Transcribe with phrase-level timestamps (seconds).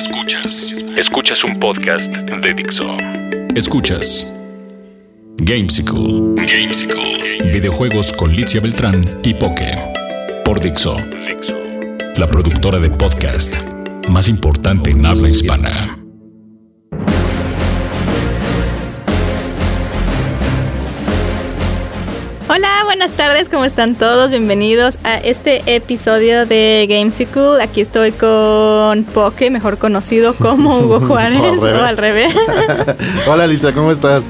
[0.00, 0.74] Escuchas.
[0.96, 2.96] Escuchas un podcast de Dixo.
[3.54, 4.32] Escuchas.
[5.36, 6.36] Gamesicle.
[6.36, 7.52] Gamesicle.
[7.52, 9.74] Videojuegos con Licia Beltrán y Poke.
[10.42, 10.96] Por Dixo.
[12.16, 13.56] La productora de podcast
[14.08, 15.98] más importante en habla hispana.
[23.20, 24.30] Tardes, ¿cómo están todos?
[24.30, 27.62] Bienvenidos a este episodio de Gamesicle.
[27.62, 32.34] Aquí estoy con Poke, mejor conocido como Hugo Juárez, o al revés.
[33.26, 34.24] Hola, Lisa, ¿cómo estás?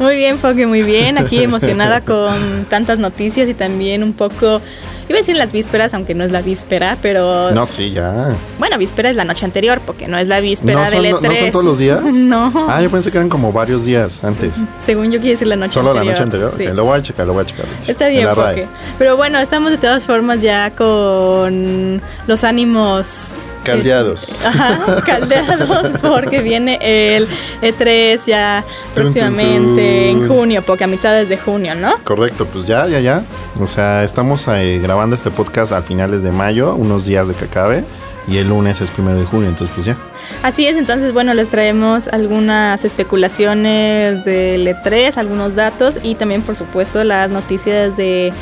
[0.00, 1.18] Muy bien, Poke, muy bien.
[1.18, 4.60] Aquí emocionada con tantas noticias y también un poco
[5.08, 7.50] Iba a decir las vísperas, aunque no es la víspera, pero.
[7.52, 8.30] No, sí, ya.
[8.58, 11.20] Bueno, víspera es la noche anterior, porque no es la víspera del E3.
[11.20, 12.02] ¿No son todos los días?
[12.04, 12.52] no.
[12.68, 14.54] Ah, yo pensé que eran como varios días antes.
[14.78, 16.16] según yo quiero decir la noche Solo anterior.
[16.16, 16.70] Solo la noche anterior.
[16.72, 16.76] Sí.
[16.76, 17.66] lo voy a checar, lo voy a checar.
[17.86, 18.66] Está bien, porque.
[18.98, 23.34] Pero bueno, estamos de todas formas ya con los ánimos
[23.64, 24.38] Caldeados.
[24.44, 27.28] Ajá, caldeados porque viene el
[27.60, 28.64] E3 ya
[28.94, 31.98] próximamente en junio, porque a mitades de junio, ¿no?
[32.04, 33.22] Correcto, pues ya, ya, ya.
[33.60, 37.44] O sea, estamos eh, grabando este podcast a finales de mayo, unos días de que
[37.44, 37.84] acabe.
[38.28, 39.96] Y el lunes es primero de junio, entonces pues ya.
[40.44, 46.54] Así es, entonces bueno, les traemos algunas especulaciones del E3, algunos datos y también por
[46.54, 48.32] supuesto las noticias de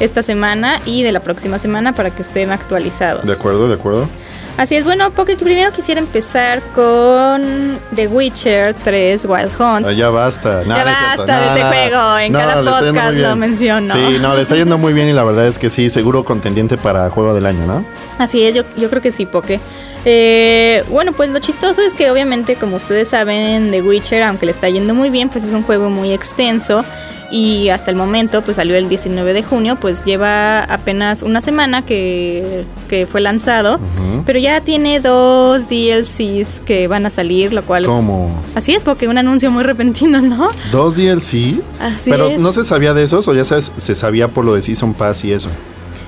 [0.00, 3.24] esta semana y de la próxima semana para que estén actualizados.
[3.24, 4.08] De acuerdo, de acuerdo.
[4.56, 9.86] Así es, bueno, porque primero quisiera empezar con The Witcher 3 Wild Hunt.
[9.86, 13.88] Ah, ya basta, ya basta de ese juego, en cada podcast lo menciono.
[13.92, 16.76] Sí, no, le está yendo muy bien y la verdad es que sí, seguro contendiente
[16.76, 17.84] para juego del año, ¿no?
[18.18, 19.58] Así es, yo, yo creo que sí, Poke.
[20.04, 24.52] Eh, bueno, pues lo chistoso es que obviamente, como ustedes saben, The Witcher, aunque le
[24.52, 26.84] está yendo muy bien, pues es un juego muy extenso
[27.30, 31.84] y hasta el momento pues salió el 19 de junio, pues lleva apenas una semana
[31.84, 32.64] que,
[33.10, 33.80] fue lanzado,
[34.24, 37.86] pero ya tiene dos DLCs que van a salir, lo cual...
[37.86, 38.30] ¿Cómo?
[38.54, 40.48] Así es, porque un anuncio muy repentino, ¿no?
[40.70, 41.60] ¿Dos DLC?
[41.80, 44.62] Así pero no se sabía de esos o ya sabes, se sabía por lo de
[44.62, 45.48] Season Pass y eso.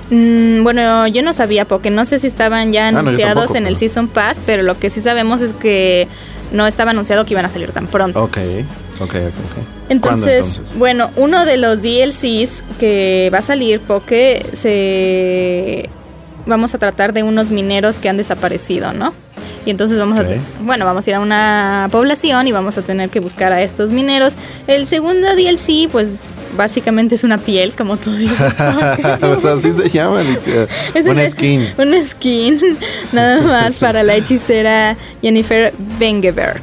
[0.09, 3.75] Mm, bueno, yo no sabía porque no sé si estaban ya ah, anunciados en el
[3.75, 6.07] Season Pass, pero lo que sí sabemos es que
[6.51, 8.23] no estaba anunciado que iban a salir tan pronto.
[8.23, 8.37] Ok,
[8.99, 9.65] ok, ok.
[9.89, 15.89] Entonces, bueno, uno de los DLCs que va a salir, porque se
[16.47, 19.13] vamos a tratar de unos mineros que han desaparecido, ¿no?
[19.65, 20.23] Y entonces vamos a,
[20.61, 23.91] bueno, vamos a ir a una población y vamos a tener que buscar a estos
[23.91, 24.37] mineros.
[24.65, 28.55] El segundo DLC, pues básicamente es una piel, como tú dices.
[28.59, 30.21] así se llama,
[30.93, 31.67] es una, skin.
[31.77, 32.77] Una skin,
[33.11, 36.61] nada más para la hechicera Jennifer Bengeberg.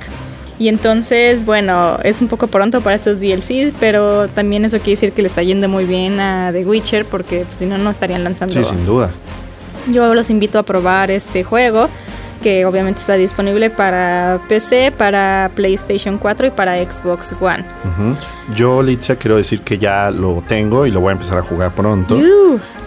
[0.59, 5.13] Y entonces, bueno, es un poco pronto para estos DLCs, pero también eso quiere decir
[5.13, 8.23] que le está yendo muy bien a The Witcher, porque pues, si no, no estarían
[8.23, 8.55] lanzando.
[8.55, 9.11] Sí, sin duda.
[9.93, 11.89] Yo los invito a probar este juego
[12.45, 17.65] que obviamente está disponible para PC, para PlayStation 4 y para Xbox One.
[18.55, 21.73] Yo, Litzia, quiero decir que ya lo tengo y lo voy a empezar a jugar
[21.75, 22.21] pronto.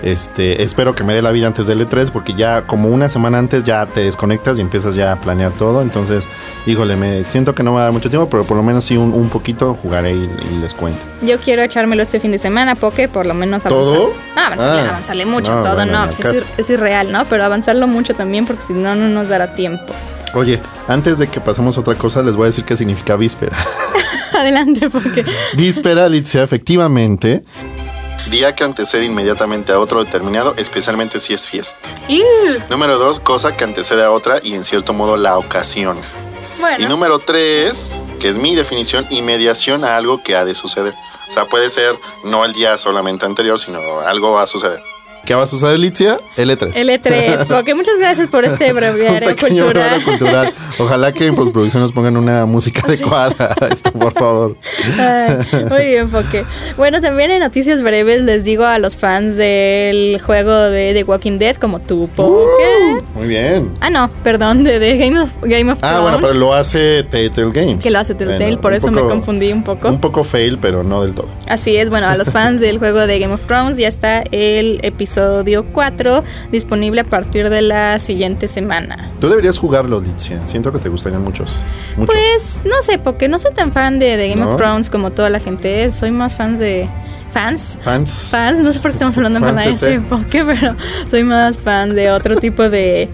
[0.04, 3.40] Este, espero que me dé la vida antes del E3 porque ya como una semana
[3.40, 5.82] antes ya te desconectas y empiezas ya a planear todo.
[5.82, 6.28] Entonces,
[6.66, 8.96] híjole, me siento que no va a dar mucho tiempo, pero por lo menos sí
[8.98, 10.30] un, poquito jugaré y,
[10.62, 11.00] les cuento.
[11.22, 13.96] Yo quiero echármelo este fin de semana, Poke, por lo menos avanzar.
[13.96, 14.14] ¿Todo?
[14.36, 15.28] No, avanzarle, ah.
[15.28, 17.26] mucho, todo no, pues es, es, irreal, ¿no?
[17.26, 19.94] Pero avanzarlo mucho también porque si no, no nos dará tiempo.
[20.34, 23.58] Oye, antes de que pasemos a otra cosa, les voy a decir qué significa víspera.
[24.38, 25.26] Adelante, porque.
[25.54, 27.44] Víspera, Alicia, efectivamente.
[28.30, 31.78] Día que antecede inmediatamente a otro determinado, especialmente si es fiesta.
[32.70, 36.00] Número dos, cosa que antecede a otra y en cierto modo la ocasión.
[36.78, 40.94] Y número tres, que es mi definición, inmediación a algo que ha de suceder.
[41.28, 44.82] O sea, puede ser no el día solamente anterior, sino algo va a suceder.
[45.28, 46.20] ¿Qué va a suceder, Litzia?
[46.38, 46.72] L3.
[46.74, 47.48] L3.
[47.48, 50.02] Porque muchas gracias por este breviario cultural.
[50.02, 50.54] cultural.
[50.80, 54.56] Ojalá que en postproducción nos pongan una música adecuada esto, por favor.
[55.70, 56.46] muy bien, Foque.
[56.78, 61.40] Bueno, también en noticias breves les digo a los fans del juego de The Walking
[61.40, 62.48] Dead, como tú, Poke.
[62.94, 63.70] Uh, muy bien.
[63.82, 67.84] Ah, no, perdón, de, Game of, Game of Ah, bueno, pero lo hace Telltale Games.
[67.84, 69.90] Que lo hace Telltale, por eso me confundí un poco.
[69.90, 71.28] Un poco fail, pero no del todo.
[71.50, 74.80] Así es, bueno, a los fans del juego de Game of Thrones ya está el
[74.84, 79.10] episodio episodio 4 disponible a partir de la siguiente semana.
[79.20, 80.48] Tú deberías jugarlo, Litzia.
[80.48, 81.56] Siento que te gustarían muchos.
[82.06, 85.40] Pues no sé, porque no soy tan fan de, Game of Thrones como toda la
[85.40, 85.96] gente es.
[85.96, 86.88] Soy más fan de
[87.34, 87.80] fans.
[87.82, 88.28] Fans.
[88.30, 90.76] Fans, no sé por qué estamos hablando de ese porque, pero
[91.08, 93.10] soy más fan de otro tipo de,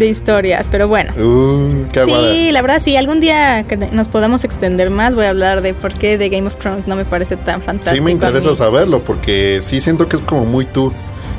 [0.00, 0.68] historias.
[0.68, 1.12] Pero bueno.
[1.16, 5.60] Uh, sí, la verdad, sí, algún día que nos podamos extender más, voy a hablar
[5.62, 7.96] de por qué de Game of Thrones no me parece tan fantástico.
[7.96, 10.92] Sí, me interesa saberlo, porque sí siento que es como muy tú.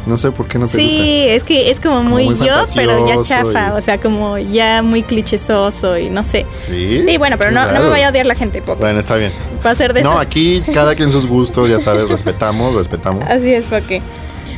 [0.06, 0.98] No sé por qué no te sí, gusta.
[0.98, 3.74] Sí, es que es como muy, yo, pero ya chafa.
[3.75, 6.46] O sea, como ya muy clichesoso y no sé.
[6.54, 7.04] Sí.
[7.06, 8.80] Sí, bueno, pero no, no, me vaya a odiar la gente, poco.
[8.80, 9.31] Bueno, está bien.
[9.66, 13.24] Va a ser de No, aquí cada quien sus gustos, ya sabes, respetamos, respetamos.
[13.30, 14.01] Así es, Poké.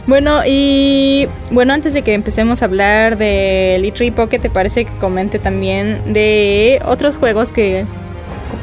[0.07, 4.91] Bueno, y bueno, antes de que empecemos a hablar del E3 Poké, ¿te parece que
[4.94, 7.85] comente también de otros juegos que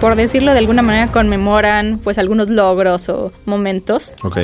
[0.00, 4.12] por decirlo de alguna manera, conmemoran pues algunos logros o momentos.
[4.22, 4.36] Ok.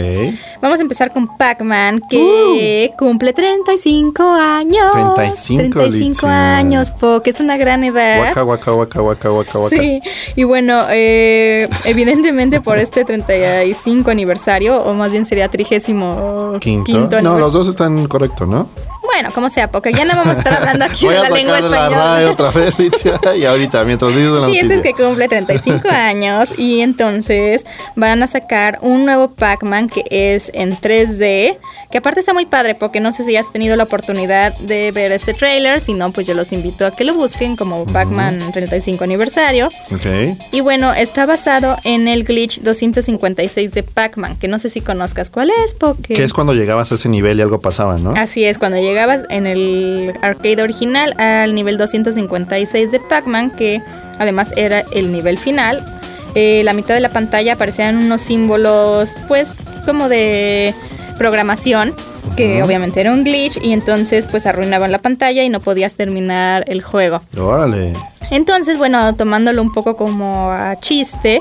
[0.60, 2.96] Vamos a empezar con Pac-Man, que uh.
[2.96, 4.90] cumple 35 años.
[5.14, 8.20] 35, 35 años, porque es una gran edad.
[8.20, 9.76] Waka, waka, waka, waka, waka, waka.
[9.76, 10.00] Sí,
[10.36, 17.22] y bueno, eh, evidentemente por este 35 aniversario, o más bien sería trigésimo quinto.
[17.22, 18.68] no, los dos están correctos, ¿no?
[19.14, 21.88] Bueno, como sea, porque ya no vamos a estar hablando aquí de la lengua española.
[21.88, 22.74] La RAE otra vez,
[23.38, 27.64] y ahorita, mientras dices la Sí, este es que cumple 35 años y entonces
[27.94, 31.58] van a sacar un nuevo Pac-Man que es en 3D,
[31.92, 35.12] que aparte está muy padre porque no sé si has tenido la oportunidad de ver
[35.12, 39.04] este trailer, si no, pues yo los invito a que lo busquen como Pac-Man 35
[39.04, 39.68] aniversario.
[39.92, 40.36] Ok.
[40.50, 45.30] Y bueno, está basado en el glitch 256 de Pac-Man, que no sé si conozcas
[45.30, 46.14] cuál es, porque...
[46.14, 48.14] Que es cuando llegabas a ese nivel y algo pasaba, ¿no?
[48.16, 53.82] Así es, cuando llegabas en el arcade original al nivel 256 de Pac-Man, que
[54.18, 55.84] además era el nivel final.
[56.34, 59.48] Eh, la mitad de la pantalla aparecían unos símbolos, pues,
[59.84, 60.74] como de
[61.14, 61.92] programación,
[62.36, 66.64] que obviamente era un glitch, y entonces, pues, arruinaban la pantalla y no podías terminar
[66.66, 67.22] el juego.
[67.36, 67.94] Órale.
[68.30, 71.40] Entonces, bueno, tomándolo un poco como a chiste,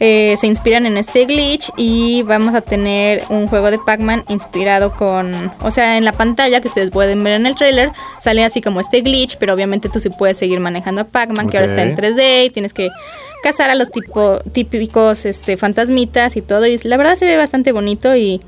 [0.00, 4.94] eh, se inspiran en este glitch y vamos a tener un juego de Pac-Man inspirado
[4.94, 8.60] con, o sea, en la pantalla que ustedes pueden ver en el trailer, sale así
[8.60, 11.82] como este glitch, pero obviamente tú sí puedes seguir manejando a Pac-Man, que ahora está
[11.82, 12.90] en 3D y tienes que
[13.42, 16.66] cazar a los tipo, típicos este, fantasmitas y todo.
[16.66, 18.40] Y la verdad se ve bastante bonito y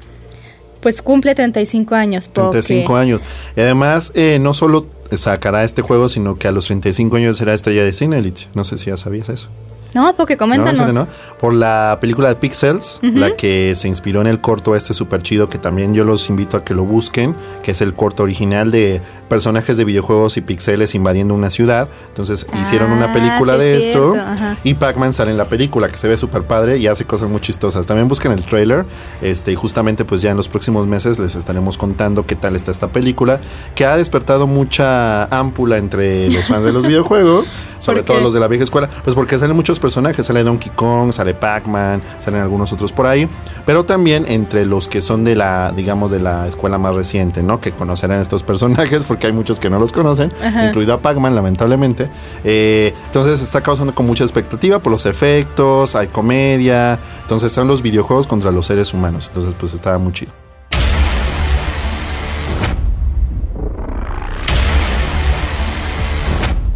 [0.85, 2.29] pues cumple 35 años.
[2.29, 3.23] 35 años.
[3.57, 7.55] Y además, eh, no solo sacará este juego, sino que a los 35 años será
[7.55, 8.49] estrella de cine, Elite.
[8.53, 9.49] No sé si ya sabías eso.
[9.95, 10.93] No, porque coméntanos.
[10.93, 11.09] No,
[11.41, 15.49] Por la película de Pixels, la que se inspiró en el corto este súper chido,
[15.49, 19.01] que también yo los invito a que lo busquen, que es el corto original de
[19.29, 21.88] personajes de videojuegos y pixeles invadiendo una ciudad.
[22.09, 24.15] Entonces hicieron una ah, película de esto
[24.62, 27.41] y Pac-Man sale en la película, que se ve súper padre y hace cosas muy
[27.41, 27.87] chistosas.
[27.87, 28.85] También busquen el trailer
[29.23, 32.71] este, y justamente pues ya en los próximos meses les estaremos contando qué tal está
[32.71, 33.41] esta película,
[33.75, 38.41] que ha despertado mucha ámpula entre los fans de los videojuegos, sobre todo los de
[38.41, 42.73] la vieja escuela, pues porque salen muchos personajes, sale Donkey Kong, sale Pac-Man, salen algunos
[42.73, 43.29] otros por ahí,
[43.67, 47.61] pero también entre los que son de la, digamos, de la escuela más reciente, ¿no?
[47.61, 50.28] Que conocerán estos personajes porque hay muchos que no los conocen,
[50.66, 52.11] incluido a Pac-Man, lamentablemente.
[52.43, 57.81] Eh, entonces está causando con mucha expectativa por los efectos, hay comedia, entonces son los
[57.81, 60.32] videojuegos contra los seres humanos, entonces pues está muy chido.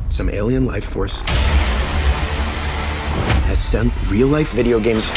[0.08, 1.20] Some alien life force
[3.48, 5.10] has sent real life video games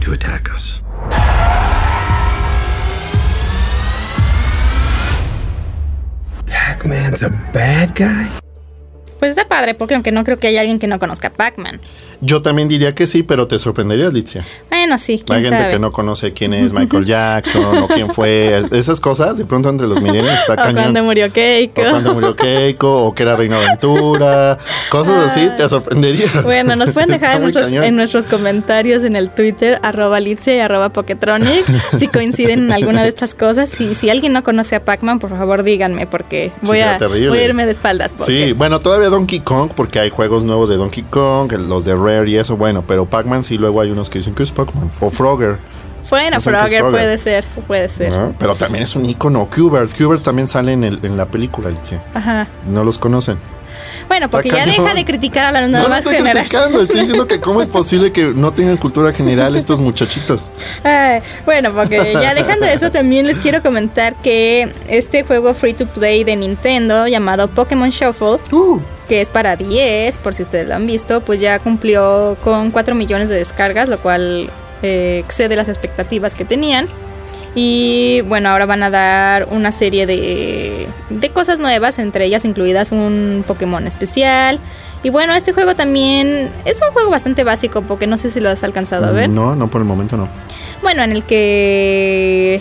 [0.00, 0.83] to attack us.
[6.84, 8.28] Pac-Man's a bad guy?
[9.18, 11.80] Pues está padre, porque aunque no creo que haya alguien que no conozca Pac-Man.
[12.20, 14.44] Yo también diría que sí, pero te sorprendería, Alicia.
[14.84, 18.62] Bueno, sí, quién Hay gente que no conoce quién es Michael Jackson o quién fue.
[18.70, 20.74] Esas cosas, de pronto entre los millennials está cañón.
[20.74, 21.80] O cuando murió Keiko.
[21.80, 24.58] O cuando murió Keiko, o que era Reino Aventura.
[24.90, 26.26] Cosas así, te sorprendería.
[26.42, 31.64] Bueno, nos pueden dejar en nuestros, comentarios en el Twitter, arroba Alicia y arroba Poketronic,
[31.96, 33.80] si coinciden en alguna de estas cosas.
[33.80, 37.42] Y si alguien no conoce a Pac-Man, por favor díganme, porque voy, a, voy a
[37.42, 38.12] irme de espaldas.
[38.18, 42.26] Sí, bueno, todavía Donkey Kong, porque hay juegos nuevos de Donkey Kong, los de Red
[42.26, 44.73] y eso, bueno, pero Pac-Man sí luego hay unos que dicen que es Pac-Man.
[45.00, 45.58] O Frogger.
[46.10, 48.12] Bueno, Frogger, puede ser, puede ser.
[48.38, 49.48] Pero también es un icono.
[49.48, 52.02] Qbert, Qbert también sale en, el, en la película, Alicia.
[52.14, 52.46] Ajá.
[52.68, 53.38] No los conocen.
[54.08, 57.40] Bueno, porque ya deja de criticar a las nuevas no, estoy Criticando, estoy diciendo que
[57.40, 60.50] cómo es posible que no tengan cultura general estos muchachitos.
[61.44, 66.24] bueno, porque ya dejando eso, también les quiero comentar que este juego free to play
[66.24, 70.86] de Nintendo llamado Pokémon Shuffle uh que es para 10, por si ustedes lo han
[70.86, 74.48] visto, pues ya cumplió con 4 millones de descargas, lo cual
[74.82, 76.88] eh, excede las expectativas que tenían.
[77.54, 82.90] Y bueno, ahora van a dar una serie de, de cosas nuevas, entre ellas incluidas
[82.90, 84.58] un Pokémon especial.
[85.04, 88.48] Y bueno, este juego también es un juego bastante básico, porque no sé si lo
[88.48, 89.28] has alcanzado a ver.
[89.28, 90.28] No, no, por el momento no.
[90.82, 92.60] Bueno, en el que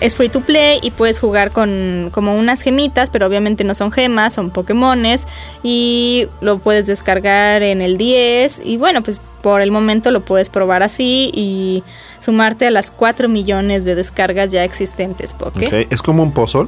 [0.00, 3.92] es free to play y puedes jugar con como unas gemitas, pero obviamente no son
[3.92, 5.26] gemas, son Pokémones
[5.62, 10.50] y lo puedes descargar en el 10 y bueno, pues por el momento lo puedes
[10.50, 11.82] probar así y
[12.20, 15.34] sumarte a las 4 millones de descargas ya existentes.
[15.34, 15.86] ¿Poké?
[15.90, 16.66] ¿Es como un puzzle?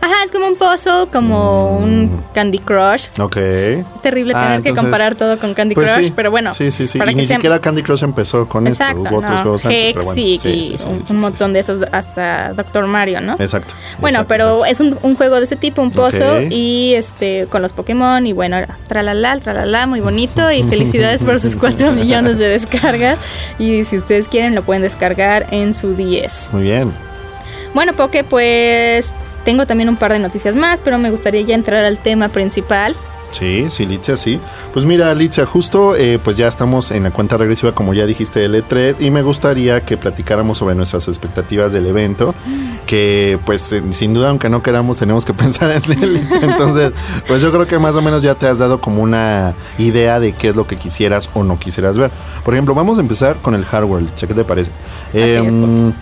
[0.00, 1.82] Ajá, es como un puzzle, como mm.
[1.82, 3.08] un Candy Crush.
[3.18, 3.36] Ok.
[3.36, 6.52] Es terrible tener ah, que comparar todo con Candy pues Crush, pero bueno.
[6.54, 6.98] Sí, sí, sí.
[6.98, 9.10] y ni siquiera Candy Crush empezó con Exacto, esto.
[9.10, 10.76] Hubo otros juegos antes, sí,
[11.10, 13.36] un, montón de esos, hasta Doctor Mario, ¿no?
[13.38, 13.74] Exacto.
[13.98, 18.26] Bueno, pero es un, juego de ese tipo, un puzzle, y este con los Pokémon,
[18.26, 23.18] y bueno, tralala, tralala, muy bonito, y felicidades por sus 4 millones de descargas.
[23.58, 26.50] Y si ustedes quieren, lo pueden descargar en su 10.
[26.52, 26.92] Muy bien.
[27.74, 29.12] Bueno, Poké, pues
[29.44, 32.96] tengo también un par de noticias más, pero me gustaría ya entrar al tema principal.
[33.32, 34.40] Sí, sí, Litzia, sí.
[34.72, 38.40] Pues mira, Litzia, justo eh, pues ya estamos en la cuenta regresiva, como ya dijiste,
[38.40, 42.34] del E3, y me gustaría que platicáramos sobre nuestras expectativas del evento,
[42.86, 46.92] que pues sin duda, aunque no queramos, tenemos que pensar en él, Entonces,
[47.28, 50.32] pues yo creo que más o menos ya te has dado como una idea de
[50.32, 52.10] qué es lo que quisieras o no quisieras ver.
[52.44, 54.70] Por ejemplo, vamos a empezar con el hardware, Litzia, ¿qué te parece?
[55.12, 55.92] Em,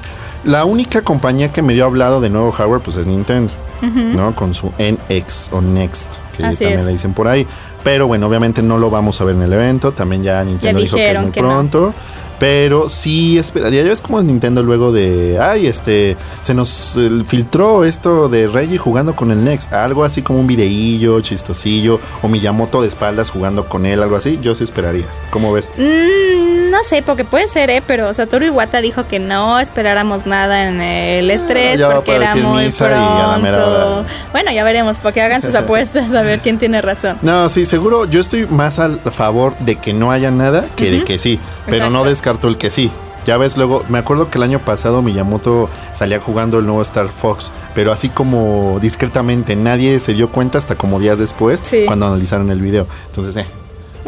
[0.45, 3.53] la única compañía que me dio hablado de nuevo hardware pues es Nintendo,
[3.83, 4.35] ¿no?
[4.35, 7.47] Con su NX o Next, que también le dicen por ahí.
[7.83, 9.93] Pero bueno, obviamente no lo vamos a ver en el evento.
[9.93, 11.95] También ya Nintendo dijo que es muy pronto.
[12.39, 17.85] Pero sí esperaría, ya ves cómo es Nintendo luego de, ay, este, se nos filtró
[17.85, 22.83] esto de Reggie jugando con el Next, algo así como un videillo chistosillo, o Miyamoto
[22.83, 25.07] de espaldas jugando con él, algo así, yo sí esperaría.
[25.31, 25.71] ¿Cómo ves?
[25.77, 27.83] Mm, no sé, porque puede ser, ¿eh?
[27.87, 32.71] Pero Satoru Iwata dijo que no esperáramos nada en el E3 ah, porque era muy
[32.71, 34.07] pronto.
[34.33, 37.19] Bueno, ya veremos, porque hagan sus apuestas a ver quién tiene razón.
[37.23, 41.05] No, sí, seguro, yo estoy más a favor de que no haya nada que de
[41.05, 42.91] que sí, pero no descarto el que sí.
[43.25, 47.09] Ya ves, luego, me acuerdo que el año pasado Miyamoto salía jugando el nuevo Star
[47.09, 52.51] Fox, pero así como discretamente, nadie se dio cuenta hasta como días después, cuando analizaron
[52.51, 52.87] el video.
[53.07, 53.47] Entonces, eh,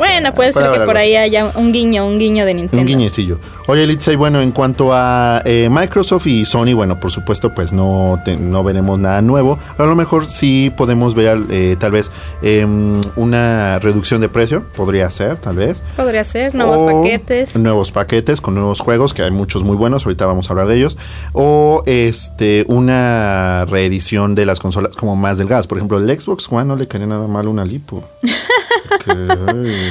[0.01, 2.81] bueno, puede ser que por ahí haya un guiño, un guiño de Nintendo.
[2.81, 3.39] Un guiñecillo.
[3.67, 7.73] Oye, Litza, y bueno, en cuanto a eh, Microsoft y Sony, bueno, por supuesto, pues
[7.73, 9.59] no, no veremos nada nuevo.
[9.77, 12.11] a lo mejor sí podemos ver eh, tal vez
[12.43, 15.83] em, una reducción de precio, podría ser, tal vez.
[15.97, 17.57] Podría ser, nuevos paquetes.
[17.57, 20.77] Nuevos paquetes con nuevos juegos, que hay muchos muy buenos, ahorita vamos a hablar de
[20.77, 20.97] ellos.
[21.33, 25.67] O este una reedición de las consolas como más delgadas.
[25.67, 28.03] Por ejemplo, el Xbox One no le cae nada mal una lipo.
[29.07, 29.90] ay,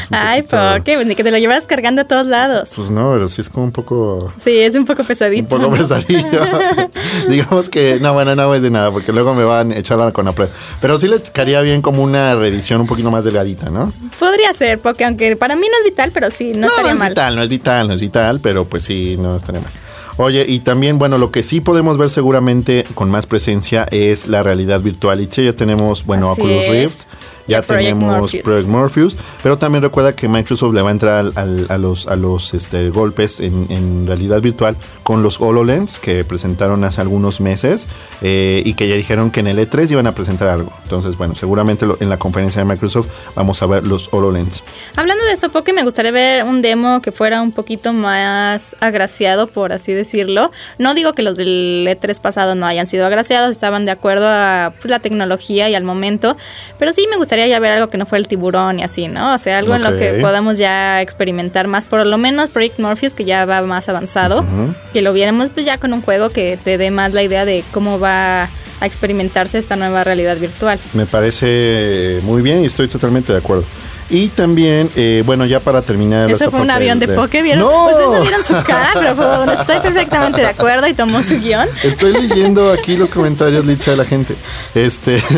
[0.50, 1.04] ¿por qué?
[1.06, 2.70] Ni que te lo llevas cargando a todos lados.
[2.76, 4.32] Pues no, pero sí es como un poco.
[4.44, 5.56] Sí, es un poco pesadito.
[5.56, 6.42] Un poco pesadillo.
[7.30, 10.26] Digamos que, no, bueno, no es de nada, porque luego me van a echar con
[10.26, 10.34] la
[10.80, 13.92] Pero sí le caería bien como una reedición un poquito más delgadita, ¿no?
[14.20, 17.10] Podría ser, porque aunque para mí no es vital, pero sí, no, estaría no es
[17.10, 19.72] vital, no es vital, no es vital, pero pues sí, no estaría mal.
[20.18, 24.44] Oye, y también, bueno, lo que sí podemos ver seguramente con más presencia es la
[24.44, 25.22] realidad virtual.
[25.22, 27.04] Y ya tenemos, bueno, Oculus Rift
[27.50, 32.08] ya tenemos Project Morpheus, pero también recuerda que Microsoft le va a entrar a los,
[32.08, 37.88] a los este, golpes en, realidad virtual con los HoloLens que presentaron hace algunos meses
[38.22, 40.72] eh, y que ya dijeron que en el E3 iban a presentar algo.
[40.84, 44.64] Entonces, bueno, seguramente en la conferencia de Microsoft vamos a ver los HoloLens.
[44.96, 49.48] Hablando de eso, porque me gustaría ver un demo que fuera un poquito más agraciado,
[49.48, 50.52] por así decirlo.
[50.78, 54.74] No digo que los del E3 pasado no hayan sido agraciados, estaban de acuerdo a
[54.80, 56.38] pues, la tecnología y al momento,
[56.78, 59.34] pero sí me gustaría ya ver algo que no fue el tiburón y así, ¿no?
[59.34, 63.14] O sea, algo en lo que podamos ya experimentar más, por lo menos Project Morpheus,
[63.14, 64.46] que ya va más avanzado,
[64.94, 67.64] que lo viéramos pues ya con un juego que te dé más la idea de
[67.72, 68.50] cómo va
[68.82, 70.80] a experimentarse esta nueva realidad virtual.
[70.94, 73.66] Me parece muy bien y estoy totalmente de acuerdo.
[74.12, 76.32] Y también, eh, bueno, ya para terminar.
[76.32, 77.66] Eso fue un avión de, poke, ¿vieron?
[77.66, 77.84] No.
[77.86, 81.68] Pues no vieron su cara, pero estoy perfectamente de acuerdo y tomó su guion.
[81.84, 84.36] Estoy leyendo aquí los comentarios, Litza, de la gente.
[84.74, 85.22] Este.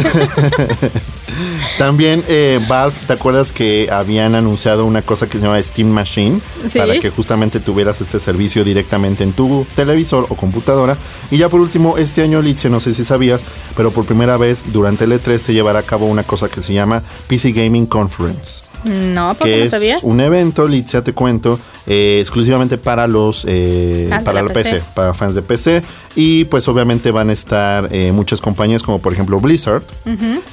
[1.78, 6.42] También eh, Valve, ¿te acuerdas que habían anunciado una cosa que se llama Steam Machine?
[6.76, 10.98] Para que justamente tuvieras este servicio directamente en tu televisor o computadora.
[11.30, 13.44] Y ya por último, este año, Litze, no sé si sabías,
[13.76, 16.74] pero por primera vez durante el E3 se llevará a cabo una cosa que se
[16.74, 18.71] llama PC Gaming Conference.
[18.84, 19.98] No, porque no sabía.
[19.98, 24.82] Es un evento, Litzia, te cuento, eh, exclusivamente para los eh, para la PC.
[24.94, 25.84] para fans de PC.
[26.16, 29.84] Y pues obviamente van a estar eh, muchas compañías como por ejemplo Blizzard,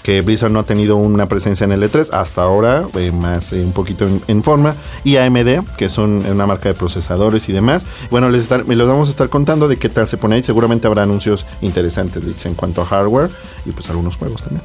[0.02, 4.06] que Blizzard no ha tenido una presencia en el E3 hasta ahora, más un poquito
[4.28, 4.74] en, forma.
[5.04, 7.84] Y AMD, que son una marca de procesadores y demás.
[8.10, 10.42] Bueno, les, estar, les vamos a estar contando de qué tal se pone ahí.
[10.42, 13.30] Seguramente habrá anuncios interesantes en cuanto a hardware
[13.66, 14.62] y pues algunos juegos también.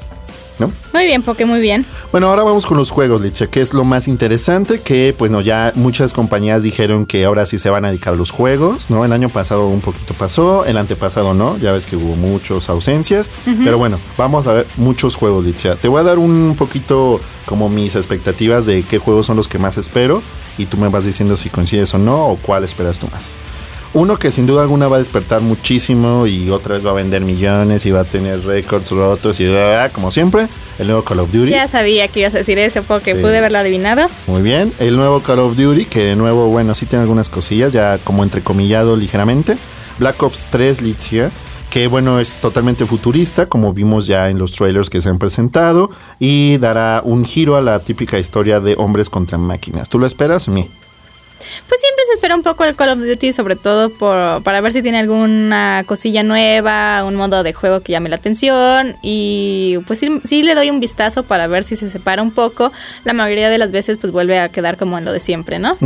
[0.59, 0.71] ¿No?
[0.93, 1.85] Muy bien, Poké, muy bien.
[2.11, 5.41] Bueno, ahora vamos con los juegos, Licha, que es lo más interesante, que pues no,
[5.41, 9.05] ya muchas compañías dijeron que ahora sí se van a dedicar a los juegos, ¿no?
[9.05, 13.31] El año pasado un poquito pasó, el antepasado no, ya ves que hubo muchas ausencias,
[13.63, 15.75] pero bueno, vamos a ver muchos juegos, Licha.
[15.75, 19.59] Te voy a dar un poquito como mis expectativas de qué juegos son los que
[19.59, 20.21] más espero
[20.57, 23.27] y tú me vas diciendo si coincides o no o cuál esperas tú más.
[23.95, 27.21] Uno que sin duda alguna va a despertar muchísimo y otra vez va a vender
[27.21, 29.47] millones y va a tener récords rotos y
[29.93, 30.47] como siempre,
[30.79, 31.51] el nuevo Call of Duty.
[31.51, 34.07] Ya sabía que ibas a decir eso porque pude haberlo adivinado.
[34.25, 37.71] Muy bien, el nuevo Call of Duty, que de nuevo, bueno, sí tiene algunas cosillas,
[37.71, 39.57] ya como entrecomillado ligeramente.
[39.99, 41.31] Black Ops 3 Litzia,
[41.69, 45.91] que bueno, es totalmente futurista, como vimos ya en los trailers que se han presentado,
[46.19, 49.87] y dará un giro a la típica historia de hombres contra máquinas.
[49.87, 50.43] ¿Tú lo esperas?
[50.43, 50.67] Sí.
[51.67, 54.73] Pues siempre se espera un poco el Call of Duty, sobre todo por, para ver
[54.73, 58.95] si tiene alguna cosilla nueva, un modo de juego que llame la atención.
[59.01, 62.71] Y pues sí, le doy un vistazo para ver si se separa un poco.
[63.03, 65.77] La mayoría de las veces pues vuelve a quedar como en lo de siempre, ¿no?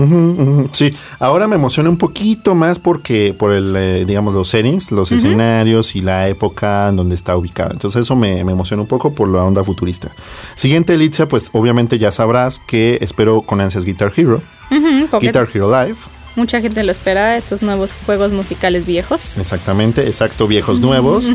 [0.72, 5.12] sí, ahora me emociona un poquito más porque por el, eh, digamos, los settings, los
[5.12, 7.72] escenarios y la época en donde está ubicado.
[7.72, 10.12] Entonces eso me, emociona un poco por la onda futurista.
[10.56, 14.42] Siguiente, Elitza, pues obviamente ya sabrás que espero con ansias Guitar Hero.
[15.20, 15.98] Guitar Hero Live.
[16.36, 19.38] Mucha gente lo espera, estos nuevos juegos musicales viejos.
[19.38, 21.26] Exactamente, exacto, viejos nuevos.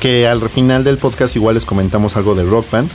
[0.00, 2.90] Que al final del podcast igual les comentamos algo de Rock Band.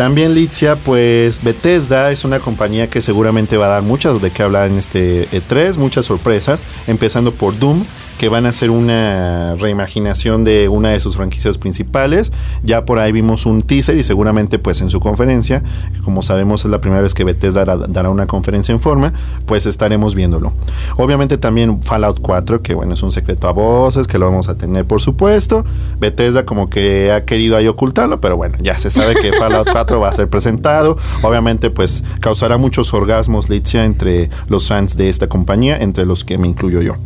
[0.00, 4.42] También Litzia, pues Bethesda es una compañía que seguramente va a dar muchas de qué
[4.42, 7.84] hablar en este E3, muchas sorpresas, empezando por Doom,
[8.20, 12.32] que van a hacer una reimaginación de una de sus franquicias principales.
[12.62, 15.62] Ya por ahí vimos un teaser y seguramente pues en su conferencia,
[16.04, 19.14] como sabemos es la primera vez que Bethesda dará, una conferencia en forma,
[19.46, 20.52] pues estaremos viéndolo.
[20.98, 24.54] Obviamente también Fallout 4, que bueno, es un secreto a voces, que lo vamos a
[24.54, 25.64] tener por supuesto.
[25.98, 29.89] Bethesda como que ha querido ahí ocultarlo, pero bueno, ya se sabe que Fallout 4
[29.98, 30.96] va a ser presentado.
[31.22, 36.38] Obviamente pues causará muchos orgasmos, Litzia, entre los fans de esta compañía, entre los que
[36.38, 36.96] me incluyo yo.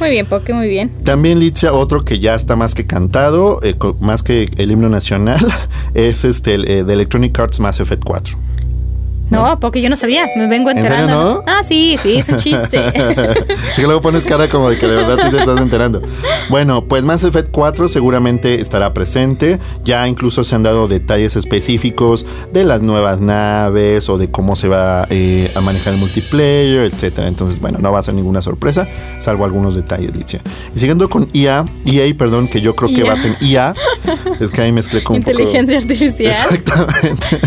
[0.00, 0.90] Muy bien, Poké, muy bien.
[1.04, 5.40] También Litzia, otro que ya está más que cantado, eh, más que el himno nacional,
[5.94, 8.38] es este el, eh, de Electronic Arts Mass Effect 4.
[9.30, 11.42] No, porque yo no sabía, me vengo enterando.
[11.46, 12.80] Ah, sí, sí, es un chiste.
[13.74, 16.02] sí, luego pones cara como de que de verdad sí te estás enterando.
[16.48, 19.58] Bueno, pues Mass Effect 4 seguramente estará presente.
[19.84, 24.68] Ya incluso se han dado detalles específicos de las nuevas naves o de cómo se
[24.68, 27.28] va eh, a manejar el multiplayer, etcétera.
[27.28, 28.88] Entonces, bueno, no va a ser ninguna sorpresa,
[29.18, 30.40] salvo algunos detalles, Licia.
[30.74, 33.74] Y siguiendo con IA, EA, perdón, que yo creo que va a tener IA.
[34.40, 36.32] Es que ahí mezclé con Inteligencia artificial.
[36.32, 37.40] Exactamente.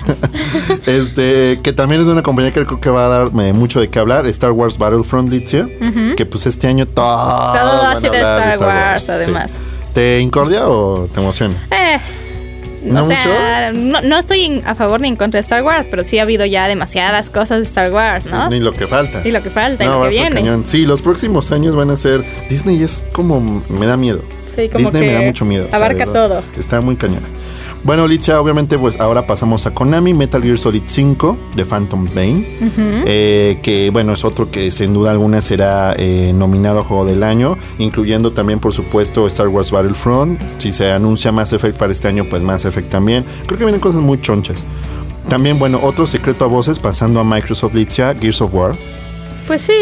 [0.85, 3.89] este, que también es de una compañía que creo que va a dar mucho de
[3.89, 5.67] qué hablar, Star Wars Battlefront Litzia,
[6.15, 9.59] que pues este año todo, todo ha sido Star, Wars, además.
[9.93, 11.55] ¿Te incordia o te emociona?
[11.69, 11.99] Eh.
[12.83, 16.19] ¿No o sea, no, estoy a favor ni en contra de Star Wars, pero sí
[16.19, 18.49] ha habido ya demasiadas cosas de Star Wars, ¿no?
[18.49, 19.21] ni lo que falta.
[19.23, 20.65] Y lo que falta, y lo que viene.
[20.65, 22.23] Sí, los próximos años van a ser.
[22.49, 23.63] Disney es como.
[23.69, 24.21] Me da miedo.
[24.55, 25.67] Sí, como Disney me da mucho miedo.
[25.71, 26.43] Abarca todo.
[26.57, 27.27] Está muy cañona.
[27.83, 32.45] Bueno, Licha, obviamente, pues ahora pasamos a Konami, Metal Gear Solid 5 de Phantom Pain,
[33.05, 37.23] eh, que bueno, es otro que sin duda alguna será eh, nominado a Juego del
[37.23, 40.39] Año, incluyendo también, por supuesto, Star Wars Battlefront.
[40.59, 43.25] Si se anuncia Mass Effect para este año, pues Mass Effect también.
[43.47, 44.63] Creo que vienen cosas muy chonchas.
[45.27, 48.75] También, bueno, otro secreto a voces pasando a Microsoft Licha, Gears of War.
[49.47, 49.73] Pues sí.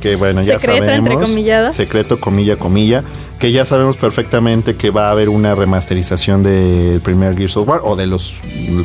[0.00, 1.74] Que bueno, ya secreto, sabemos.
[1.74, 3.04] Secreto, comilla, comilla
[3.42, 7.80] que ya sabemos perfectamente que va a haber una remasterización del primer Gears of War
[7.82, 8.36] o de los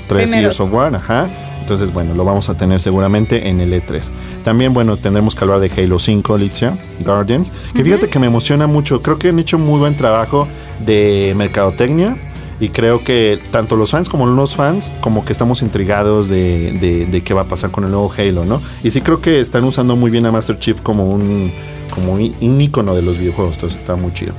[0.07, 1.27] tres Gears of War, ajá.
[1.61, 4.01] Entonces, bueno, lo vamos a tener seguramente en el E3.
[4.43, 7.51] También, bueno, tendremos que hablar de Halo 5, Alicia, Guardians.
[7.75, 9.03] Que fíjate que me emociona mucho.
[9.03, 10.47] Creo que han hecho muy buen trabajo
[10.79, 12.17] de mercadotecnia.
[12.59, 17.21] Y creo que tanto los fans como los fans, como que estamos intrigados de, de
[17.21, 18.61] qué va a pasar con el nuevo Halo, ¿no?
[18.83, 21.51] Y sí creo que están usando muy bien a Master Chief como un
[21.93, 24.33] como un icono de los videojuegos, entonces está muy chido.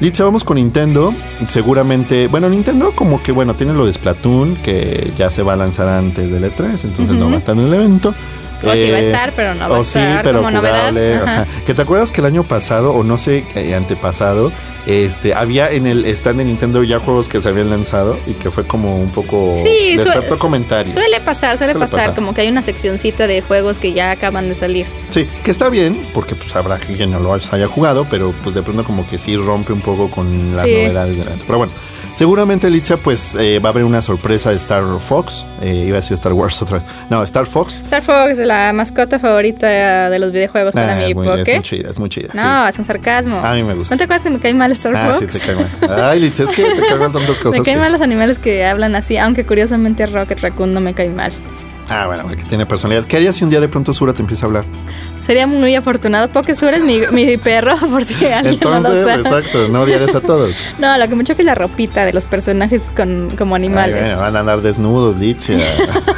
[0.00, 1.12] Listo, vamos con Nintendo.
[1.48, 5.56] Seguramente, bueno, Nintendo como que, bueno, tiene lo de Splatoon, que ya se va a
[5.56, 8.14] lanzar antes del E3, entonces no va a estar en el evento.
[8.62, 11.46] O sí va a eh, estar, pero no va a estar pero como novedad.
[11.66, 14.52] Que te acuerdas que el año pasado, o no sé, eh, antepasado,
[14.86, 18.50] este, había en el stand de Nintendo ya juegos que se habían lanzado y que
[18.50, 20.94] fue como un poco sí, despertó comentarios.
[20.94, 24.54] Suele pasar, suele, pasar, como que hay una seccioncita de juegos que ya acaban de
[24.54, 24.86] salir.
[25.10, 28.62] Sí, que está bien, porque pues habrá quien no lo haya jugado, pero pues de
[28.62, 31.44] pronto como que sí rompe un poco con las novedades del evento.
[31.46, 31.72] Pero bueno,
[32.18, 35.44] Seguramente, Alicia, pues eh, va a haber una sorpresa de Star Fox.
[35.62, 36.88] Eh, iba a decir Star Wars otra vez.
[37.08, 37.74] No, Star Fox.
[37.84, 41.14] Star Fox, la mascota favorita de los videojuegos para Ah, mí.
[41.14, 42.30] muy- ¿Por es muy chida, es muy chida.
[42.34, 42.68] No, sí.
[42.70, 43.36] es un sarcasmo.
[43.38, 43.94] A mí me gusta.
[43.94, 45.32] ¿No te acuerdas que me cae mal Star Ah, Fox?
[45.32, 45.54] sí, te cae
[45.94, 46.02] mal.
[46.10, 47.56] Ay, Licha, es que te caen mal tantas cosas.
[47.60, 50.94] me caen que- mal los animales que hablan así, aunque curiosamente Rocket Raccoon no me
[50.94, 51.30] cae mal.
[51.88, 53.06] Ah, bueno, que tiene personalidad.
[53.06, 54.64] ¿Qué harías si un día de pronto Sura te empieza a hablar?
[55.28, 56.30] Sería muy afortunado.
[56.30, 59.20] Pokesur es mi, mi perro, por si alguien no Entonces, lo sabe.
[59.20, 60.54] exacto, no odiarías a todos.
[60.78, 63.96] No, lo que me choca es la ropita de los personajes con, como animales.
[63.96, 65.52] Ay, bueno, van a andar desnudos, Licha.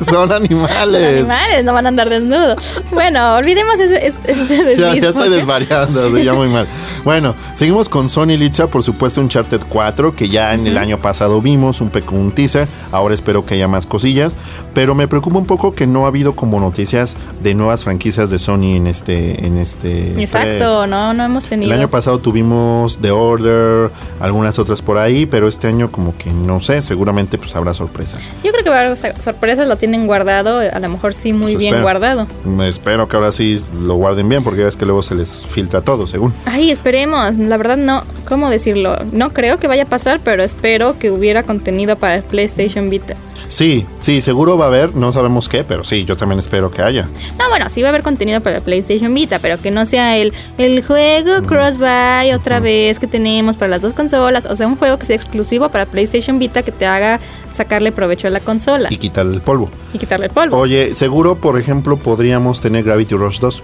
[0.10, 1.18] Son animales.
[1.18, 2.56] animales no van a andar desnudos.
[2.92, 6.66] Bueno, olvidemos ese, este, este Ya, desliz, ya estoy porque- desvariando, sí, ya muy mal.
[7.04, 11.40] Bueno, seguimos con Sony Licha, por supuesto, Uncharted 4, que ya en el año pasado
[11.40, 12.66] vimos un, un teaser.
[12.92, 14.36] Ahora espero que haya más cosillas.
[14.74, 18.38] Pero me preocupa un poco que no ha habido como noticias de nuevas franquicias de
[18.38, 19.46] Sony en este.
[19.46, 21.72] En este Exacto, no, no hemos El tenido.
[21.74, 26.60] año pasado tuvimos The Order, algunas otras por ahí, pero este año como que no
[26.60, 28.30] sé, seguramente pues habrá sorpresas.
[28.44, 31.32] Yo creo que va a haber sor- sorpresas, lo tienen guardado, a lo mejor sí
[31.32, 31.82] muy Pues bien espero.
[31.84, 32.26] guardado.
[32.44, 35.46] Me espero que ahora sí lo guarden bien, porque ya ves que luego se les
[35.46, 36.32] filtra todo, según.
[36.44, 38.98] Ay, esperemos, la verdad no, ¿cómo decirlo?
[39.12, 43.14] No creo que vaya a pasar, pero espero que hubiera contenido para el PlayStation Vita.
[43.48, 46.82] Sí, sí, seguro va a haber, no sabemos qué, pero sí, yo también espero que
[46.82, 47.08] haya.
[47.38, 50.32] No, bueno, sí va a haber contenido para PlayStation Vita, pero que no sea el,
[50.58, 54.98] el juego cross-buy otra vez que tenemos para las dos consolas, o sea, un juego
[54.98, 57.20] que sea exclusivo para PlayStation Vita que te haga
[57.54, 59.70] sacarle provecho a la consola Y quitar el polvo.
[59.94, 60.58] y quitarle el polvo.
[60.58, 63.62] Oye, seguro, por ejemplo, podríamos tener Gravity Rush 2,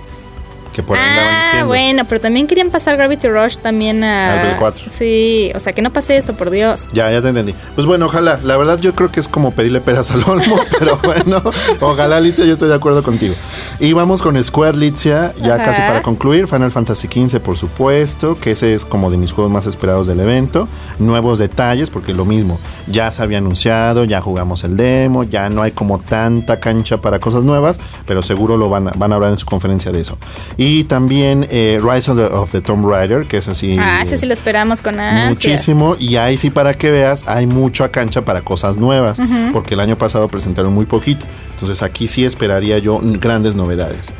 [0.72, 1.66] que por ahí Ah, diciendo.
[1.68, 4.34] bueno, pero también querían pasar Gravity Rush también a...
[4.34, 4.84] Al Play 4.
[4.88, 6.86] Sí, o sea, que no pase esto, por Dios.
[6.92, 7.54] Ya, ya te entendí.
[7.74, 8.38] Pues bueno, ojalá.
[8.42, 11.42] La verdad yo creo que es como pedirle peras al olmo, pero bueno,
[11.80, 13.34] ojalá Litzia, yo estoy de acuerdo contigo.
[13.80, 15.64] Y vamos con Square Litzia, ya Ajá.
[15.64, 16.46] casi para concluir.
[16.46, 20.20] Final Fantasy XV, por supuesto, que ese es como de mis juegos más esperados del
[20.20, 20.68] evento.
[20.98, 25.62] Nuevos detalles, porque lo mismo, ya se había anunciado, ya jugamos el demo, ya no
[25.62, 29.32] hay como tanta cancha para cosas nuevas, pero seguro lo van a, van a hablar
[29.32, 30.16] en su conferencia de eso.
[30.56, 33.76] Y también eh, Rise of the, of the Tomb Raider, que es así...
[33.78, 35.30] Ah, ese sí lo esperamos con ansia.
[35.30, 35.96] Muchísimo.
[35.98, 39.18] Y ahí sí, para que veas, hay mucha cancha para cosas nuevas.
[39.52, 41.26] Porque el año pasado presentaron muy poquito.
[41.50, 44.12] Entonces aquí sí esperaría yo grandes novedades.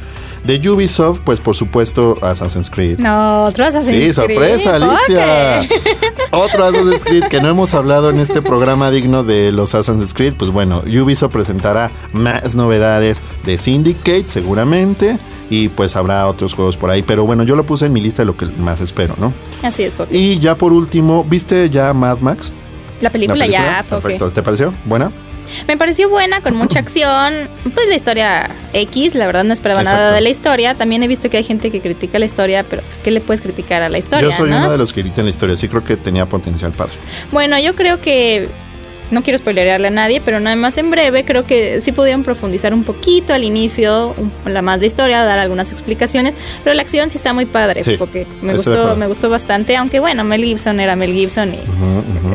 [0.44, 2.98] De Ubisoft, pues por supuesto, Assassin's Creed.
[2.98, 4.88] No, otro Assassin's Sí, sorpresa, Creed.
[4.90, 5.62] Alicia.
[6.35, 10.33] Otro Assassin's Creed que no hemos hablado en este programa digno de los Assassin's Creed.
[10.38, 15.18] Pues bueno, Ubisoft presentará más novedades de Syndicate, seguramente.
[15.51, 17.03] Y pues habrá otros juegos por ahí.
[17.03, 19.35] Pero bueno, yo lo puse en mi lista de lo que más espero, ¿no?
[19.62, 22.51] Así es, porque Y ya por último, ¿viste ya Mad Max?
[23.03, 24.31] la película, ¿La ya, porque Perfecto.
[24.31, 24.73] ¿Te pareció?
[24.85, 25.11] ¿Buena?
[25.68, 27.48] Me pareció buena, con mucha acción.
[27.74, 30.74] Pues la historia X, la verdad no esperaba nada de la historia.
[30.74, 33.40] También he visto que hay gente que critica la historia, pero pues ¿qué le puedes
[33.40, 34.31] criticar a la historia?
[34.31, 34.59] Yo soy no?
[34.59, 35.57] uno de los que grita en la historia.
[35.57, 36.94] Sí creo que tenía potencial padre.
[37.31, 38.48] Bueno, yo creo que
[39.12, 42.75] no quiero spoilerearle a nadie, pero nada más en breve, creo que sí pudieron profundizar
[42.75, 47.11] un poquito al inicio, un- la más de historia, dar algunas explicaciones, pero la acción
[47.11, 50.81] sí está muy padre, Sí, porque me gustó, me gustó bastante, aunque bueno, Mel Gibson
[50.81, 51.59] era Mel Gibson y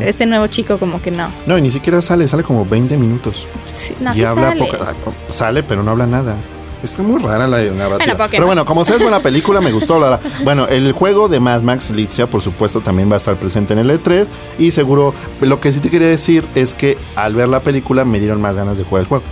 [0.04, 1.28] este nuevo chico como que no.
[1.46, 2.26] No, y ni siquiera sale.
[2.28, 3.44] Sale como 20 minutos.
[3.74, 4.60] Sí, no, y sí habla sale.
[4.64, 6.36] poca- ah, Sale, pero no habla nada.
[6.82, 8.14] Está muy rara la narrativa.
[8.14, 8.46] Bueno, Pero no.
[8.46, 9.98] bueno, como sea es buena película, me gustó.
[9.98, 13.72] La, Bueno, el juego de Mad Max Litzia, por supuesto, también va a estar presente
[13.72, 14.26] en el E3.
[14.58, 18.20] Y seguro, lo que sí te quería decir es que al ver la película me
[18.20, 19.24] dieron más ganas de jugar el juego.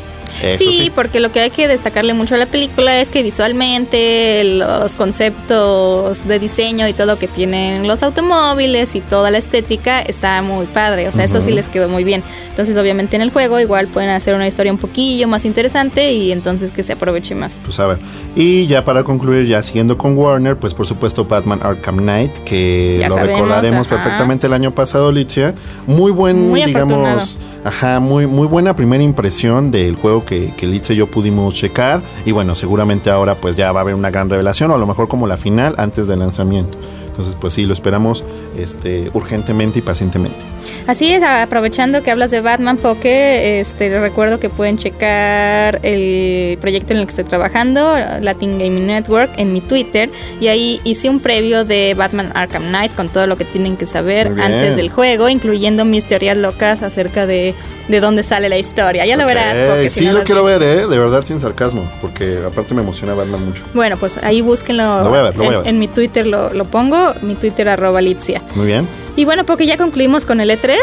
[0.59, 0.93] Sí, sí.
[0.95, 6.27] porque lo que hay que destacarle mucho a la película es que visualmente los conceptos
[6.27, 11.09] de diseño y todo que tienen los automóviles y toda la estética está muy padre,
[11.09, 12.23] o sea, eso sí les quedó muy bien.
[12.51, 16.33] Entonces, obviamente en el juego igual pueden hacer una historia un poquillo más interesante y
[16.33, 17.61] entonces que se aproveche más.
[17.65, 17.99] Pues a ver.
[18.35, 22.99] Y ya para concluir, ya siguiendo con Warner, pues por supuesto Batman Arkham Knight, que
[23.01, 23.97] Ya lo sabemos, recordaremos ajá.
[23.97, 25.55] perfectamente el año pasado, Litzia.
[25.87, 27.23] Muy buen, Muy digamos, afortunado.
[27.65, 32.01] ajá, muy, muy buena primera impresión del juego que, que Litzia y yo pudimos checar.
[32.25, 34.87] Y bueno, seguramente ahora pues ya va a haber una gran revelación, o a lo
[34.87, 36.79] mejor como la final antes del lanzamiento.
[37.07, 38.25] Entonces, pues sí, lo esperamos
[38.59, 40.56] este, urgentemente y pacientemente.
[40.87, 46.59] Así es, aprovechando que hablas de Batman Poke, este, les recuerdo que pueden checar el
[46.61, 50.11] proyecto en el que estoy trabajando, Latin Gaming Network, en mi Twitter.
[50.41, 53.87] Y ahí hice un previo de Batman Arkham Knight con todo lo que tienen que
[53.87, 57.55] saber antes del juego, incluyendo mis teorías locas acerca de,
[57.89, 59.05] de dónde sale la historia.
[59.07, 60.59] Ya lo Ok, verás, si sí, no lo has quiero visto.
[60.61, 60.87] ver, ¿eh?
[60.87, 63.65] De verdad, sin sarcasmo, porque aparte me emociona Batman mucho.
[63.75, 65.03] Bueno, pues ahí búsquenlo.
[65.03, 65.69] Lo voy a ver, lo voy a en, ver.
[65.71, 68.43] en mi Twitter lo, lo pongo, mi Twitter arroba Litzia.
[68.55, 68.87] Muy bien.
[69.17, 70.77] Y bueno, porque ya concluimos con el E3.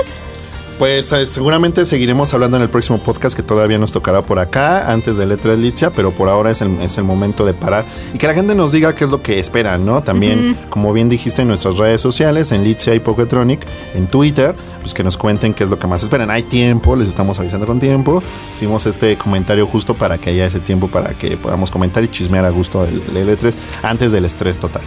[0.79, 4.91] Pues eh, seguramente seguiremos hablando en el próximo podcast que todavía nos tocará por acá,
[4.91, 8.17] antes de Letra Litzia, pero por ahora es el, es el momento de parar y
[8.17, 10.01] que la gente nos diga qué es lo que esperan, ¿no?
[10.01, 13.61] También, como bien dijiste en nuestras redes sociales, en Litzia y Poketronic,
[13.93, 16.31] en Twitter, pues que nos cuenten qué es lo que más esperan.
[16.31, 18.23] Hay tiempo, les estamos avisando con tiempo.
[18.53, 22.45] Hicimos este comentario justo para que haya ese tiempo para que podamos comentar y chismear
[22.45, 24.81] a gusto del L3 antes del estrés total.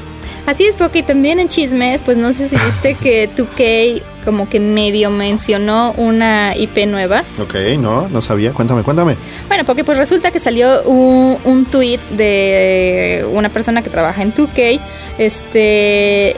[0.47, 4.59] Así es, porque también en chismes, pues no sé si viste que 2K como que
[4.59, 7.23] medio mencionó una IP nueva.
[7.41, 8.53] Ok, no, no sabía.
[8.53, 9.17] Cuéntame, cuéntame.
[9.49, 14.35] Bueno, porque pues resulta que salió un, un tweet de una persona que trabaja en
[14.35, 14.81] 2K,
[15.19, 16.37] este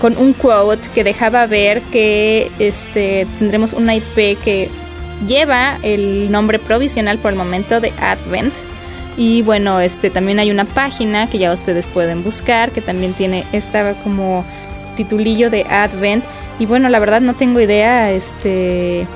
[0.00, 4.70] con un quote que dejaba ver que este tendremos una IP que
[5.28, 8.54] lleva el nombre provisional por el momento de Advent
[9.16, 13.44] y bueno, este también hay una página que ya ustedes pueden buscar, que también tiene
[13.52, 14.44] esta como
[14.96, 16.24] titulillo de Advent.
[16.58, 19.06] Y bueno, la verdad no tengo idea este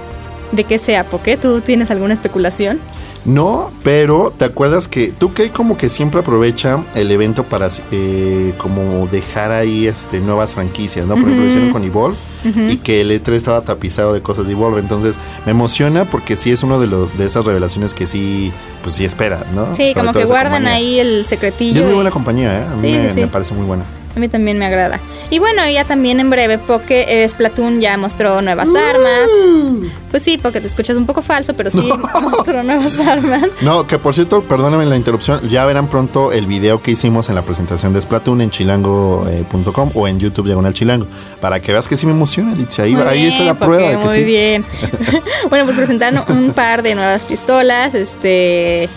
[0.53, 1.37] de qué sea Poké.
[1.37, 2.81] ¿Tú tienes alguna especulación?
[3.25, 8.53] No, pero ¿te acuerdas que tú que como que siempre aprovecha el evento para eh,
[8.59, 11.15] como dejar ahí este nuevas franquicias, ¿no?
[11.15, 12.17] Por ejemplo, hicieron con Evolve
[12.69, 16.53] y que el E3 estaba tapizado de cosas de Evolve, entonces me emociona porque sí
[16.53, 19.75] es uno de los de esas revelaciones que sí pues sí esperas, ¿no?
[19.75, 21.77] Sí, como que guardan ahí el secretillo.
[21.77, 22.65] Y es muy buena compañía, ¿eh?
[22.71, 23.85] A mí me parece muy buena.
[24.15, 25.01] A mí también me agrada.
[25.31, 28.77] Y bueno, ya también en breve, porque Splatoon ya mostró nuevas uh.
[28.77, 29.31] armas.
[30.11, 31.91] Pues sí, porque te escuchas un poco falso, pero sí
[32.23, 33.43] mostró nuevas armas.
[33.63, 37.35] No, que por cierto, perdóname la interrupción, ya verán pronto el video que hicimos en
[37.35, 41.07] la presentación de Splatoon en chilango.com o en YouTube Diagonal Chilango,
[41.41, 42.85] para que veas que sí me emociona, Alicia.
[42.85, 44.65] Ahí, ahí está la prueba de que muy bien.
[45.51, 48.89] bueno, pues presentaron un par de nuevas pistolas, este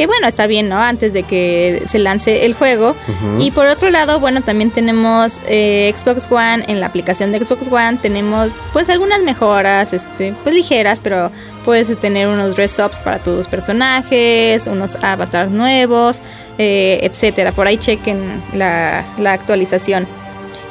[0.00, 0.80] que bueno, está bien, ¿no?
[0.80, 2.96] Antes de que se lance el juego.
[3.38, 7.68] Y por otro lado, bueno, también tenemos eh, Xbox One, en la aplicación de Xbox
[7.70, 11.30] One tenemos pues algunas mejoras, este, pues ligeras, pero
[11.66, 16.20] puedes tener unos dress ups para tus personajes, unos avatars nuevos,
[16.56, 17.52] eh, etcétera.
[17.52, 20.06] Por ahí chequen la, la actualización.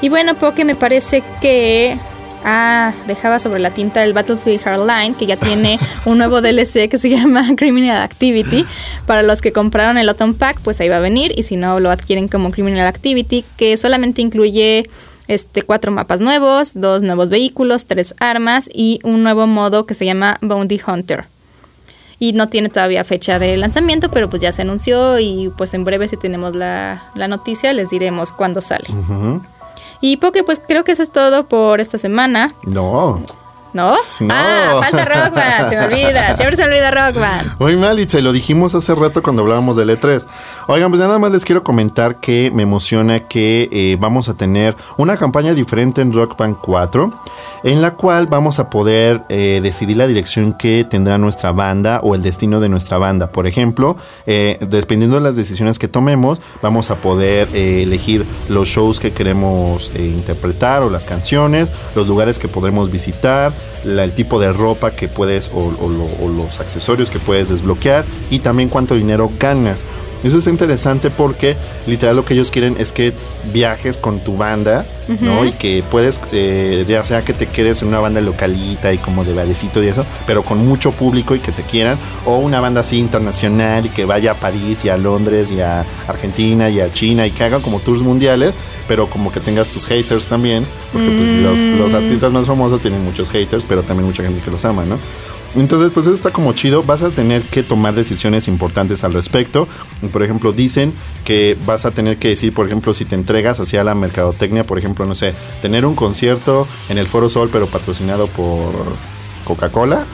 [0.01, 1.99] Y bueno, porque me parece que
[2.43, 6.97] Ah, dejaba sobre la tinta el Battlefield Hardline, que ya tiene un nuevo DLC que
[6.97, 8.65] se llama Criminal Activity.
[9.05, 11.33] Para los que compraron el Autumn Pack, pues ahí va a venir.
[11.35, 14.85] Y si no, lo adquieren como Criminal Activity, que solamente incluye
[15.29, 20.05] este, cuatro mapas nuevos, dos nuevos vehículos, tres armas y un nuevo modo que se
[20.05, 21.25] llama Bounty Hunter.
[22.17, 25.85] Y no tiene todavía fecha de lanzamiento, pero pues ya se anunció y pues en
[25.85, 28.87] breve si tenemos la, noticia les diremos cuándo sale.
[30.01, 32.53] Y Poke, pues creo que eso es todo por esta semana.
[32.63, 33.21] No.
[33.73, 33.93] ¿No?
[34.29, 37.55] Ah, falta Rockman, se me olvida, siempre se me olvida Rockman.
[37.59, 40.25] Muy mal, y lo dijimos hace rato cuando hablábamos del E3.
[40.67, 44.75] Oigan, pues nada más les quiero comentar que me emociona que eh, vamos a tener
[44.97, 47.13] una campaña diferente en Rock Band 4
[47.63, 52.15] en la cual vamos a poder eh, decidir la dirección que tendrá nuestra banda o
[52.15, 53.31] el destino de nuestra banda.
[53.31, 58.99] Por ejemplo, eh, dependiendo de las decisiones que tomemos, vamos a poder elegir los shows
[58.99, 63.53] que queremos interpretar o las canciones, los lugares que podremos visitar,
[63.83, 65.71] el tipo de ropa que puedes o
[66.29, 69.83] los accesorios que puedes desbloquear y también cuánto dinero ganas.
[70.23, 71.55] Eso es interesante porque
[71.87, 73.13] literal lo que ellos quieren es que
[73.53, 74.85] viajes con tu banda,
[75.21, 75.45] ¿no?
[75.45, 79.23] Y que puedes, eh, ya sea que te quedes en una banda localita y como
[79.23, 82.81] de barecito y eso, pero con mucho público y que te quieran, o una banda
[82.81, 86.91] así internacional y que vaya a París y a Londres y a Argentina y a
[86.91, 88.53] China y que haga como tours mundiales,
[88.87, 91.95] pero como que tengas tus haters también, porque pues los, los mm.
[91.95, 94.99] artistas más famosos tienen muchos haters, pero también mucha gente que los ama, ¿no?
[95.55, 96.83] Entonces, pues eso está como chido.
[96.83, 99.67] Vas a tener que tomar decisiones importantes al respecto.
[100.11, 103.83] Por ejemplo, dicen que vas a tener que decir, por ejemplo, si te entregas hacia
[103.83, 108.27] la mercadotecnia, por ejemplo, no sé, tener un concierto en el Foro Sol, pero patrocinado
[108.27, 108.73] por
[109.43, 110.05] Coca-Cola.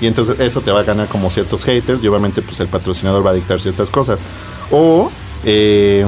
[0.00, 2.02] Y entonces eso te va a ganar como ciertos haters.
[2.04, 4.20] Y obviamente, pues el patrocinador va a dictar ciertas cosas.
[4.70, 5.10] O.
[5.44, 6.06] Eh,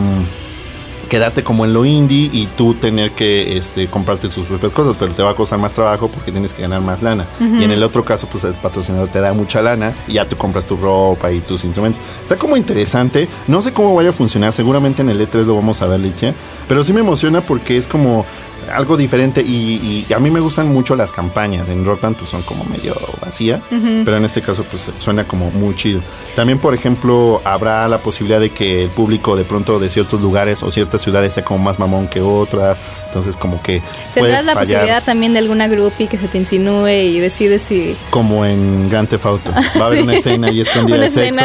[1.04, 5.12] quedarte como en lo indie y tú tener que este, comprarte sus propias cosas, pero
[5.12, 7.26] te va a costar más trabajo porque tienes que ganar más lana.
[7.40, 10.36] Y en el otro caso, pues el patrocinador te da mucha lana y ya tú
[10.36, 12.00] compras tu ropa y tus instrumentos.
[12.22, 13.28] Está como interesante.
[13.46, 14.52] No sé cómo vaya a funcionar.
[14.52, 16.34] Seguramente en el E3 lo vamos a ver, Licia.
[16.68, 18.24] Pero sí me emociona porque es como
[18.72, 21.68] algo diferente y, a mí me gustan mucho las campañas.
[21.68, 25.50] En Rock Band pues son como medio vacía, pero en este caso pues suena como
[25.50, 26.00] muy chido.
[26.34, 30.62] También, por ejemplo, habrá la posibilidad de que el público de pronto de ciertos lugares
[30.62, 32.78] o ciertas ciudades sea como más mamón que otras.
[33.06, 33.80] Entonces, como que.
[34.12, 37.96] Tendrás la posibilidad también de alguna groupie que se te insinúe y decides si.
[38.10, 39.50] Como en Grand Theft Auto.
[39.52, 41.42] Va a haber una escena ahí escondida de sexo.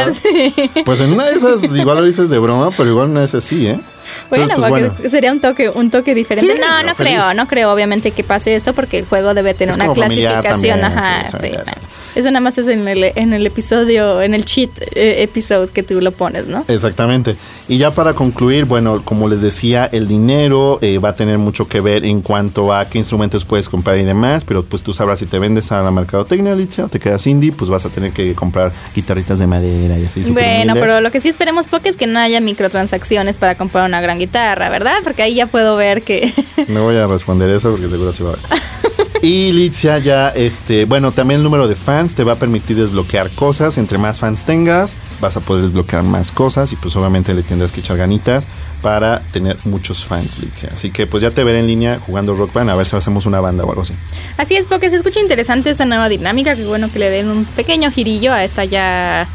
[0.84, 3.68] Pues en una de esas, igual lo dices de broma, pero igual no es así,
[3.68, 3.80] ¿eh?
[4.30, 6.60] Bueno, pues, sería un toque, un toque diferente.
[6.60, 9.94] no, no creo, no creo obviamente que pase esto porque el juego debe tener una
[9.94, 10.84] clasificación.
[10.84, 11.52] Ajá, sí,
[12.16, 15.84] eso nada más es en el, en el episodio, en el cheat eh, episode que
[15.84, 16.66] tú lo pones, ¿no?
[16.68, 17.36] Exactamente.
[17.68, 21.68] Y ya para concluir, bueno, como les decía, el dinero eh, va a tener mucho
[21.68, 25.20] que ver en cuanto a qué instrumentos puedes comprar y demás, pero pues tú sabrás
[25.20, 28.12] si te vendes a la mercadotecnia, Alicia, o te quedas indie, pues vas a tener
[28.12, 30.24] que comprar guitarritas de madera y así.
[30.32, 34.02] Bueno, pero lo que sí esperemos poco es que no haya microtransacciones para comprar una
[34.10, 34.96] gran guitarra, ¿verdad?
[35.04, 36.34] Porque ahí ya puedo ver que...
[36.68, 38.62] No voy a responder eso porque seguro sí va a ver.
[39.22, 43.30] Y Litzia ya, este, bueno, también el número de fans te va a permitir desbloquear
[43.32, 43.78] cosas.
[43.78, 47.72] Entre más fans tengas, vas a poder desbloquear más cosas y pues obviamente le tendrás
[47.72, 48.48] que echar ganitas
[48.82, 50.70] para tener muchos fans, Litzia.
[50.74, 53.26] Así que pues ya te veré en línea jugando Rock Band a ver si hacemos
[53.26, 53.94] una banda o algo así.
[54.38, 57.46] Así es, porque se escucha interesante esta nueva dinámica, que bueno que le den un
[57.46, 59.28] pequeño girillo a esta ya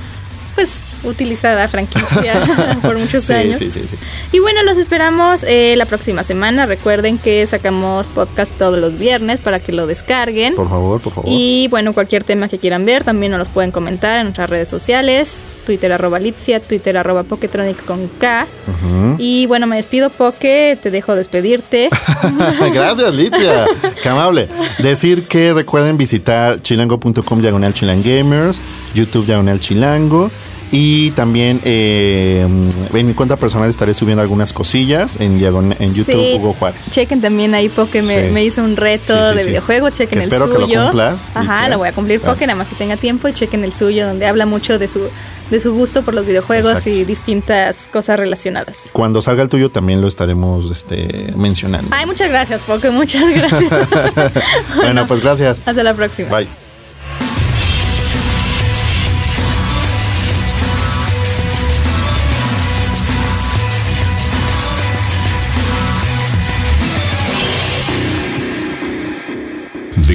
[0.54, 3.58] pues utilizada franquicia por muchos años.
[3.58, 3.96] Sí, sí, sí.
[4.32, 6.66] Y bueno, los esperamos eh, la próxima semana.
[6.66, 10.54] Recuerden que sacamos podcast todos los viernes para que lo descarguen.
[10.54, 11.30] Por favor, por favor.
[11.30, 14.68] Y bueno, cualquier tema que quieran ver también nos los pueden comentar en nuestras redes
[14.68, 15.44] sociales.
[15.64, 18.46] Twitter arroba Litzia, Twitter arroba Poketronic con K.
[19.18, 21.88] Y bueno, me despido Poke, te dejo despedirte.
[22.72, 23.66] Gracias Litzia,
[24.10, 24.48] amable.
[24.78, 28.60] Decir que recuerden visitar chilango.com diagonal chilangamers,
[28.94, 30.30] YouTube diagonal chilango.
[30.76, 32.44] Y también eh,
[32.92, 36.90] en mi cuenta personal estaré subiendo algunas cosillas en, en YouTube Hugo Juárez.
[36.90, 40.66] Chequen también ahí porque me, hizo un reto de videojuego, chequen el espero suyo.
[40.66, 43.32] Que lo cumplas, Ajá, lo voy a cumplir porque nada más que tenga tiempo y
[43.32, 45.08] chequen el suyo donde habla mucho de su
[45.50, 48.90] de su gusto por los videojuegos y distintas cosas relacionadas.
[48.92, 51.88] Cuando salga el tuyo también lo estaremos este, mencionando.
[51.92, 53.70] Ay, muchas gracias, Poke, muchas gracias.
[54.76, 55.62] bueno, pues gracias.
[55.64, 56.30] Hasta la próxima.
[56.30, 56.63] Bye.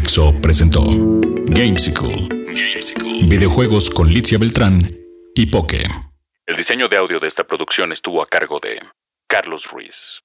[0.09, 0.81] Dixo presentó
[1.49, 2.29] Gamesicle.
[3.29, 4.91] Videojuegos con Licia Beltrán
[5.35, 5.83] y Poke.
[6.47, 8.81] El diseño de audio de esta producción estuvo a cargo de
[9.27, 10.23] Carlos Ruiz.